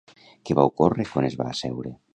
[0.49, 1.99] Què va ocórrer quan es va asseure?